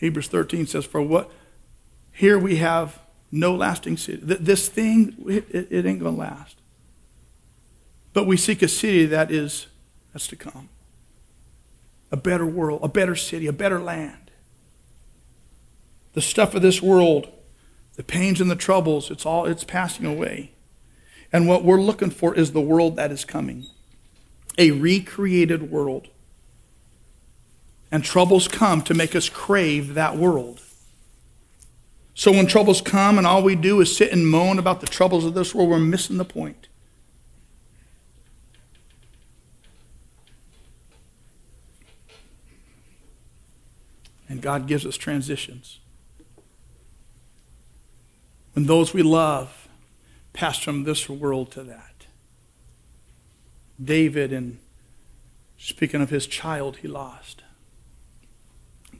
[0.00, 1.30] Hebrews 13 says, For what?
[2.10, 2.98] Here we have
[3.30, 4.20] no lasting city.
[4.22, 6.56] This thing, it, it ain't going to last.
[8.14, 9.66] But we seek a city that is,
[10.12, 10.70] that's to come.
[12.10, 14.30] A better world, a better city, a better land.
[16.14, 17.28] The stuff of this world,
[17.94, 20.52] the pains and the troubles, it's all, it's passing away.
[21.30, 23.66] And what we're looking for is the world that is coming.
[24.56, 26.08] A recreated world
[27.90, 30.60] and troubles come to make us crave that world.
[32.14, 35.24] So when troubles come and all we do is sit and moan about the troubles
[35.24, 36.68] of this world, we're missing the point.
[44.28, 45.80] And God gives us transitions.
[48.52, 49.68] When those we love
[50.32, 52.06] pass from this world to that.
[53.82, 54.58] David, and
[55.56, 57.39] speaking of his child he lost,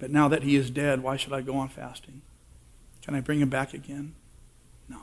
[0.01, 2.23] but now that he is dead, why should I go on fasting?
[3.03, 4.15] Can I bring him back again?
[4.89, 5.03] No.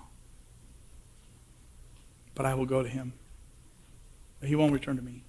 [2.33, 3.13] But I will go to him.
[4.39, 5.21] But he won't return to me.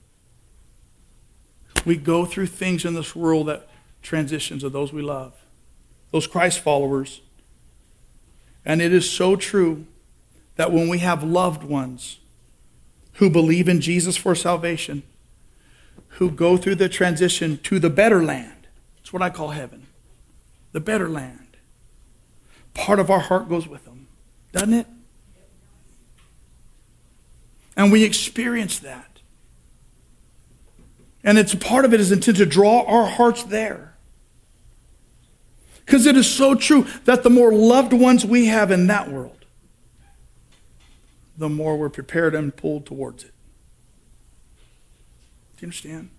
[1.84, 3.68] We go through things in this world that
[4.02, 5.34] transitions of those we love,
[6.12, 7.20] those Christ followers.
[8.64, 9.86] And it is so true
[10.56, 12.18] that when we have loved ones
[13.14, 15.02] who believe in Jesus for salvation,
[16.12, 18.57] who go through the transition to the better land,
[19.08, 19.86] it's what I call heaven,
[20.72, 21.56] the better land.
[22.74, 24.06] Part of our heart goes with them,
[24.52, 24.86] doesn't it?
[27.74, 29.20] And we experience that.
[31.24, 33.96] And it's part of it is intended to draw our hearts there.
[35.86, 39.46] Because it is so true that the more loved ones we have in that world,
[41.34, 43.32] the more we're prepared and pulled towards it.
[45.56, 46.10] Do you understand?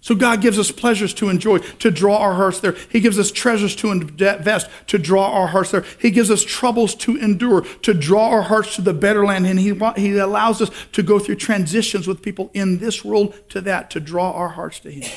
[0.00, 2.76] So God gives us pleasures to enjoy, to draw our hearts there.
[2.88, 5.84] He gives us treasures to invest, to draw our hearts there.
[6.00, 9.46] He gives us troubles to endure, to draw our hearts to the better land.
[9.46, 13.60] And He, he allows us to go through transitions with people in this world to
[13.62, 15.10] that, to draw our hearts to Him.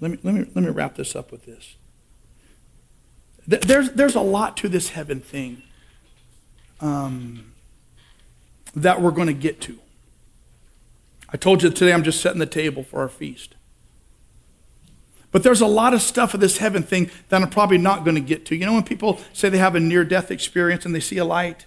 [0.00, 1.76] Let me, let me, let me wrap this up with this.
[3.46, 5.62] There's, there's a lot to this heaven thing
[6.80, 7.52] um,
[8.74, 9.78] that we're going to get to.
[11.30, 13.54] I told you today I'm just setting the table for our feast.
[15.30, 18.14] But there's a lot of stuff of this heaven thing that I'm probably not going
[18.14, 18.56] to get to.
[18.56, 21.24] You know, when people say they have a near death experience and they see a
[21.24, 21.66] light,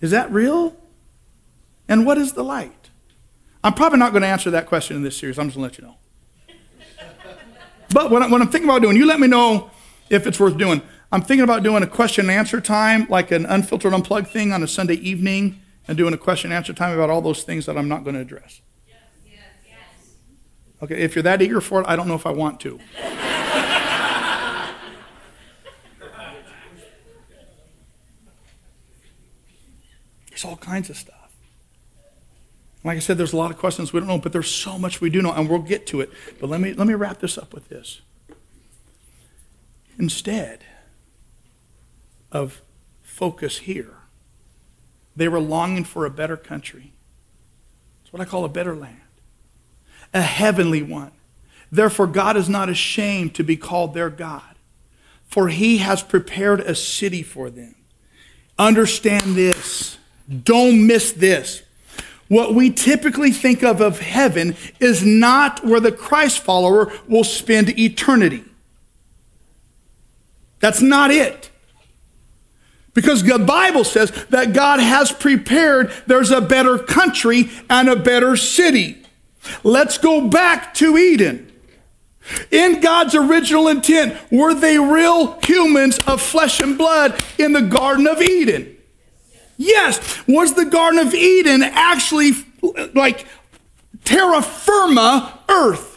[0.00, 0.74] is that real?
[1.86, 2.90] And what is the light?
[3.62, 5.38] I'm probably not going to answer that question in this series.
[5.38, 5.96] I'm just going to let you know.
[7.92, 9.70] But what, I, what I'm thinking about doing, you let me know
[10.10, 10.82] if it's worth doing.
[11.12, 14.62] I'm thinking about doing a question and answer time, like an unfiltered, unplugged thing on
[14.62, 17.76] a Sunday evening, and doing a question and answer time about all those things that
[17.76, 18.60] I'm not going to address.
[20.82, 22.78] Okay, if you're that eager for it, I don't know if I want to.
[30.28, 31.14] There's all kinds of stuff.
[32.82, 35.00] Like I said, there's a lot of questions we don't know, but there's so much
[35.00, 36.10] we do know, and we'll get to it.
[36.38, 38.02] But let me, let me wrap this up with this.
[39.98, 40.64] Instead
[42.30, 42.60] of
[43.00, 43.94] focus here,
[45.16, 46.92] they were longing for a better country.
[48.02, 49.00] It's what I call a better land,
[50.12, 51.12] a heavenly one.
[51.70, 54.54] Therefore, God is not ashamed to be called their God,
[55.26, 57.74] for he has prepared a city for them.
[58.58, 59.98] Understand this.
[60.44, 61.62] Don't miss this.
[62.28, 67.78] What we typically think of of heaven is not where the Christ follower will spend
[67.78, 68.44] eternity.
[70.60, 71.50] That's not it.
[72.94, 78.36] Because the Bible says that God has prepared, there's a better country and a better
[78.36, 79.02] city.
[79.62, 81.50] Let's go back to Eden.
[82.50, 88.06] In God's original intent, were they real humans of flesh and blood in the Garden
[88.06, 88.76] of Eden?
[89.56, 90.26] Yes.
[90.26, 92.32] Was the Garden of Eden actually
[92.94, 93.26] like
[94.04, 95.93] terra firma earth?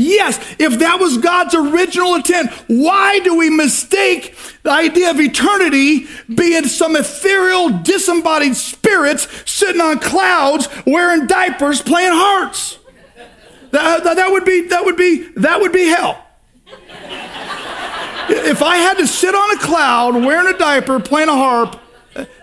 [0.00, 6.06] Yes, if that was God's original intent, why do we mistake the idea of eternity
[6.34, 12.78] being some ethereal, disembodied spirits sitting on clouds wearing diapers playing hearts?
[13.72, 16.24] That, that, would be that would be that would be hell.
[18.30, 21.78] if I had to sit on a cloud wearing a diaper playing a harp,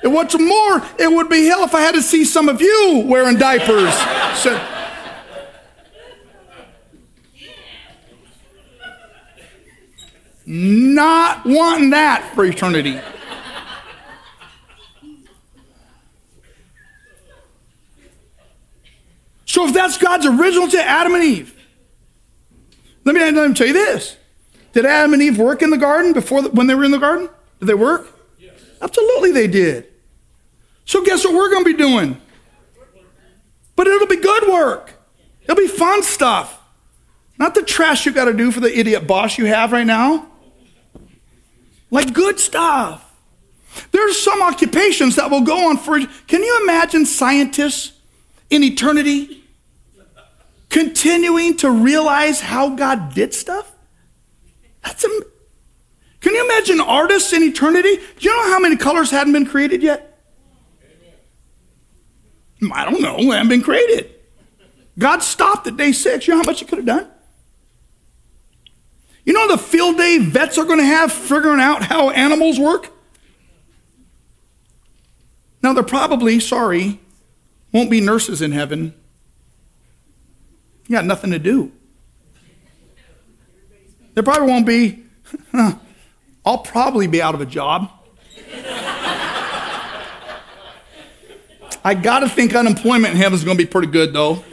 [0.04, 3.04] and what's more, it would be hell if I had to see some of you
[3.08, 3.94] wearing diapers.
[4.38, 4.77] So,
[10.48, 12.98] not wanting that for eternity.
[19.46, 21.54] So if that's God's original to Adam and Eve,
[23.04, 24.16] let me, let me tell you this.
[24.72, 26.98] Did Adam and Eve work in the garden before the, when they were in the
[26.98, 27.30] garden?
[27.60, 28.08] Did they work?
[28.82, 29.88] Absolutely, they did.
[30.86, 32.22] So, guess what we're going to be doing?
[33.76, 34.94] But it'll be good work,
[35.44, 36.62] it'll be fun stuff.
[37.38, 40.28] Not the trash you got to do for the idiot boss you have right now.
[41.90, 43.04] Like good stuff.
[43.92, 46.00] There's some occupations that will go on for.
[46.00, 47.94] Can you imagine scientists
[48.50, 49.44] in eternity
[50.70, 53.72] continuing to realize how God did stuff?
[54.84, 55.06] That's
[56.20, 57.96] can you imagine artists in eternity?
[57.96, 60.20] Do you know how many colors hadn't been created yet?
[62.74, 63.18] I don't know.
[63.18, 64.14] They haven't been created.
[64.98, 66.28] God stopped at day six.
[66.28, 67.08] You know how much He could have done?
[69.28, 72.94] You know the field day vets are going to have figuring out how animals work?
[75.62, 77.02] Now, they're probably, sorry,
[77.74, 78.94] won't be nurses in heaven.
[80.88, 81.74] You got nothing to do.
[84.14, 85.04] There probably won't be,
[86.46, 87.92] I'll probably be out of a job.
[91.84, 94.46] I got to think unemployment in heaven is going to be pretty good, though.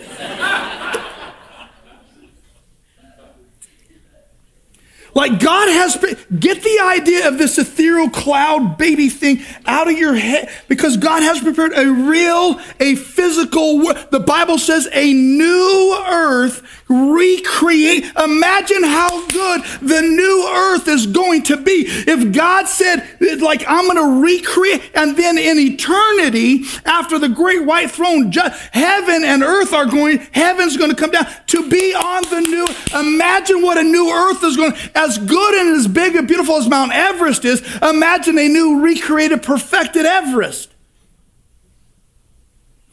[5.15, 5.97] Like God has,
[6.39, 11.23] get the idea of this ethereal cloud baby thing out of your head because God
[11.23, 13.79] has prepared a real, a physical,
[14.11, 16.63] the Bible says a new earth
[16.95, 18.05] recreate.
[18.17, 21.85] Imagine how good the new earth is going to be.
[21.87, 27.65] If God said, like, I'm going to recreate, and then in eternity, after the great
[27.65, 28.33] white throne,
[28.73, 32.67] heaven and earth are going, heaven's going to come down to be on the new.
[32.99, 36.69] Imagine what a new earth is going as good and as big and beautiful as
[36.69, 40.74] Mount Everest is, imagine a new recreated, perfected Everest.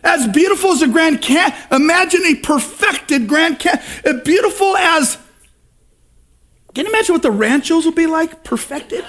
[0.03, 3.83] As beautiful as a Grand Canyon, imagine a perfected Grand Canyon.
[4.23, 5.17] Beautiful as,
[6.73, 8.43] can you imagine what the ranchos will be like?
[8.43, 9.05] Perfected?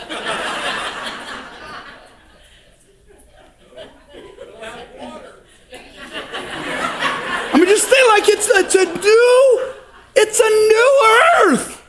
[7.55, 9.73] I mean, just think like it's, a new.
[10.17, 11.82] it's a new,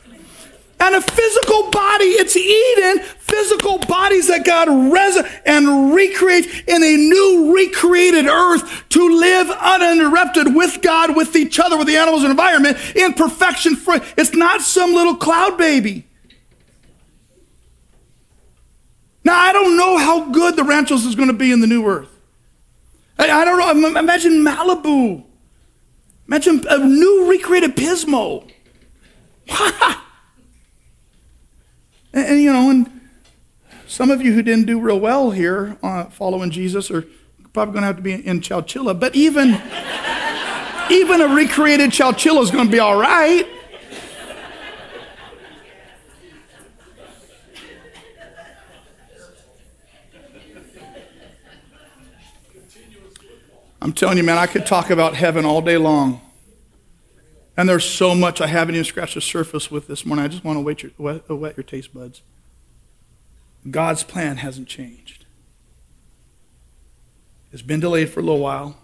[0.84, 2.06] and a physical body.
[2.06, 9.18] It's Eden, physical bodies that God res and recreates in a new recreated earth to
[9.18, 13.78] live uninterrupted with God, with each other, with the animals and environment in perfection.
[14.18, 16.06] It's not some little cloud baby.
[19.24, 21.88] Now, I don't know how good the Ranchos is going to be in the new
[21.88, 22.10] earth.
[23.18, 23.98] I, I don't know.
[23.98, 25.24] Imagine Malibu.
[26.28, 28.52] Imagine a new recreated Pismo.
[32.14, 33.02] and, and, you know, and
[33.88, 37.06] some of you who didn't do real well here uh, following Jesus are
[37.54, 39.00] probably going to have to be in Chowchilla.
[39.00, 39.50] But even,
[40.92, 43.48] even a recreated Chowchilla is going to be all right.
[53.82, 56.23] I'm telling you, man, I could talk about heaven all day long.
[57.56, 60.26] And there's so much I haven't even scratched the surface with this morning.
[60.26, 62.22] I just want to whet your, whet, uh, whet your taste buds.
[63.70, 65.26] God's plan hasn't changed.
[67.52, 68.78] It's been delayed for a little while,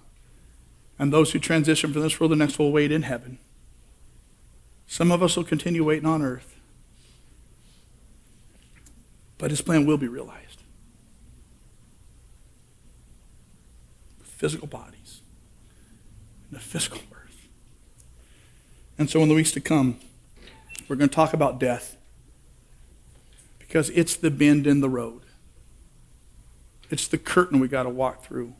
[0.99, 3.39] and those who transition from this world to the next will wait in heaven.
[4.85, 6.55] Some of us will continue waiting on earth,
[9.39, 10.49] but his plan will be realized.
[14.39, 15.21] physical bodies
[16.49, 16.99] the physical.
[18.99, 19.97] And so in the weeks to come,
[20.89, 21.95] we're going to talk about death
[23.57, 25.21] because it's the bend in the road.
[26.89, 28.55] It's the curtain we got to walk through.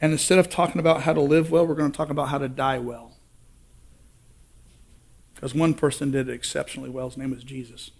[0.00, 2.38] And instead of talking about how to live well, we're going to talk about how
[2.38, 3.12] to die well.
[5.34, 7.08] Because one person did it exceptionally well.
[7.08, 7.92] His name was Jesus.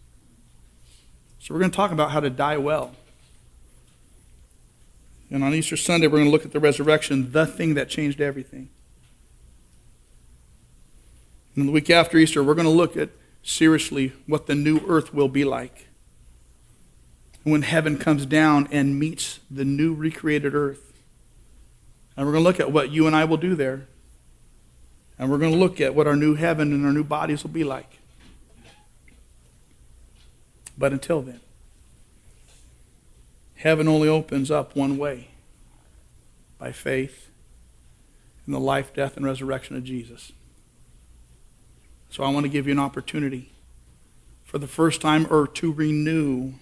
[1.39, 2.97] So we're going to talk about how to die well.
[5.30, 8.20] And on Easter Sunday, we're going to look at the resurrection, the thing that changed
[8.20, 8.68] everything.
[11.55, 13.11] And the week after Easter, we're going to look at
[13.43, 15.89] seriously what the new earth will be like.
[17.43, 20.93] When heaven comes down and meets the new recreated earth.
[22.17, 23.87] And we're going to look at what you and I will do there.
[25.19, 27.51] And we're going to look at what our new heaven and our new bodies will
[27.51, 27.99] be like.
[30.79, 31.41] But until then,
[33.63, 35.29] Heaven only opens up one way
[36.59, 37.31] by faith
[38.45, 40.33] in the life, death, and resurrection of Jesus.
[42.13, 43.53] So I want to give you an opportunity
[44.45, 46.53] for the first time or to renew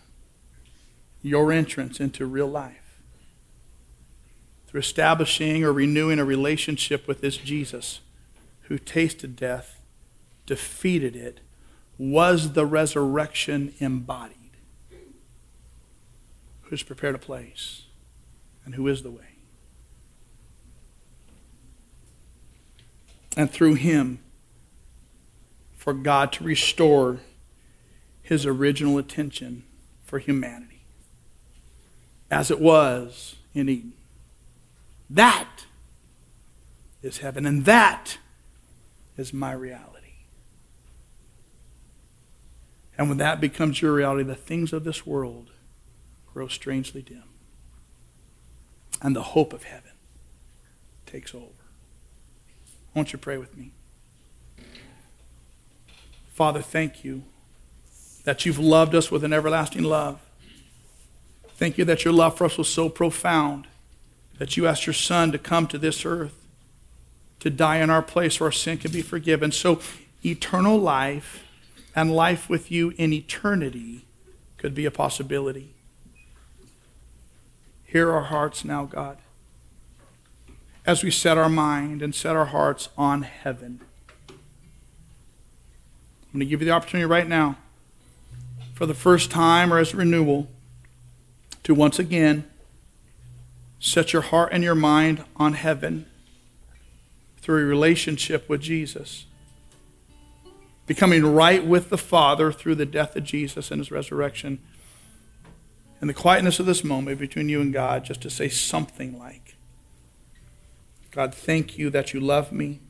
[1.23, 3.01] your entrance into real life
[4.69, 7.99] through establishing or renewing a relationship with this Jesus
[8.69, 9.81] who tasted death,
[10.47, 11.41] defeated it,
[11.99, 14.37] was the resurrection embodied
[16.63, 17.87] who's prepared a place
[18.65, 19.35] and who is the way.
[23.37, 24.21] And through him,
[25.81, 27.21] for God to restore
[28.21, 29.65] his original attention
[30.05, 30.83] for humanity
[32.31, 33.95] as it was in Eden.
[35.09, 35.65] That
[37.01, 38.19] is heaven, and that
[39.17, 40.27] is my reality.
[42.99, 45.49] And when that becomes your reality, the things of this world
[46.31, 47.25] grow strangely dim.
[49.01, 49.93] And the hope of heaven
[51.07, 51.47] takes over.
[52.95, 53.73] I want you pray with me.
[56.41, 57.25] Father, thank you
[58.25, 60.19] that you've loved us with an everlasting love.
[61.49, 63.67] Thank you that your love for us was so profound
[64.39, 66.47] that you asked your Son to come to this earth
[67.41, 69.53] to die in our place so our sin can be forgiven.
[69.53, 69.83] So
[70.25, 71.45] eternal life
[71.95, 74.07] and life with you in eternity
[74.57, 75.75] could be a possibility.
[77.85, 79.19] Hear our hearts now, God,
[80.87, 83.83] as we set our mind and set our hearts on heaven.
[86.33, 87.57] I'm going to give you the opportunity right now,
[88.73, 90.49] for the first time or as a renewal,
[91.65, 92.49] to once again
[93.81, 96.07] set your heart and your mind on heaven
[97.39, 99.27] through a relationship with Jesus.
[100.87, 104.61] Becoming right with the Father through the death of Jesus and his resurrection
[106.01, 109.57] in the quietness of this moment between you and God, just to say something like,
[111.11, 112.81] God, thank you that you love me.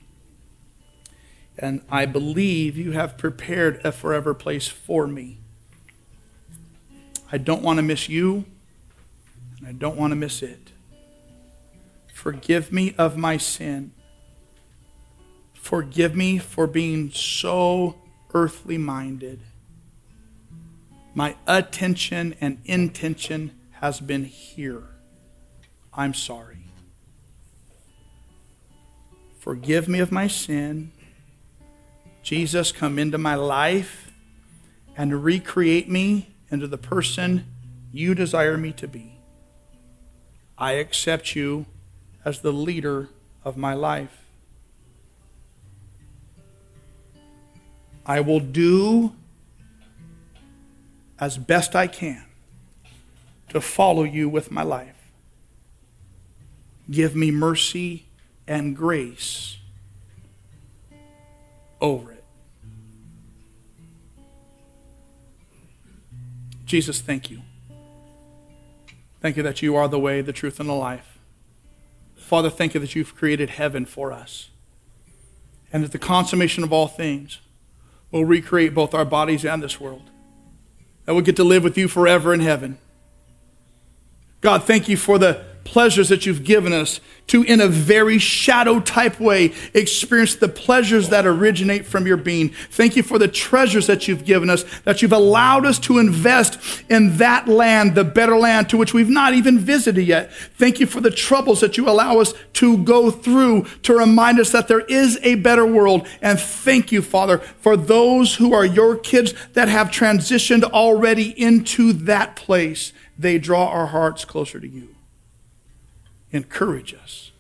[1.63, 5.41] And I believe you have prepared a forever place for me.
[7.31, 8.47] I don't want to miss you,
[9.59, 10.73] and I don't want to miss it.
[12.15, 13.93] Forgive me of my sin.
[15.53, 17.97] Forgive me for being so
[18.33, 19.41] earthly minded.
[21.15, 24.85] My attention and intention has been here.
[25.93, 26.65] I'm sorry.
[29.39, 30.93] Forgive me of my sin.
[32.23, 34.13] Jesus, come into my life
[34.97, 37.47] and recreate me into the person
[37.93, 39.15] you desire me to be.
[40.59, 41.67] I accept you
[42.25, 43.09] as the leader
[43.45, 44.25] of my life.
[48.05, 49.15] I will do
[51.19, 52.25] as best I can
[53.49, 55.13] to follow you with my life.
[56.91, 58.07] Give me mercy
[58.47, 59.60] and grace
[61.81, 62.25] over it.
[66.65, 67.43] Jesus, thank you.
[69.21, 71.19] Thank you that you are the way, the truth, and the life.
[72.15, 74.51] Father, thank you that you've created heaven for us.
[75.73, 77.41] And that the consummation of all things
[78.11, 80.11] will recreate both our bodies and this world.
[81.05, 82.79] That we'll get to live with you forever in heaven.
[84.41, 88.81] God, thank you for the pleasures that you've given us to, in a very shadow
[88.81, 92.49] type way, experience the pleasures that originate from your being.
[92.49, 96.59] Thank you for the treasures that you've given us, that you've allowed us to invest
[96.89, 100.33] in that land, the better land to which we've not even visited yet.
[100.33, 104.51] Thank you for the troubles that you allow us to go through to remind us
[104.51, 106.09] that there is a better world.
[106.21, 111.93] And thank you, Father, for those who are your kids that have transitioned already into
[111.93, 112.93] that place.
[113.17, 114.97] They draw our hearts closer to you
[116.33, 117.33] encourage us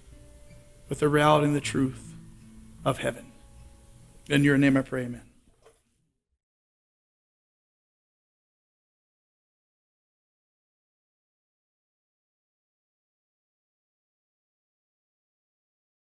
[0.88, 2.14] with the reality and the truth
[2.84, 3.26] of heaven.
[4.28, 5.29] In your name I pray, amen.